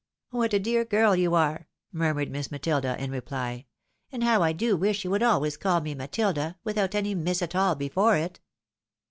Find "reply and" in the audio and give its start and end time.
3.11-4.23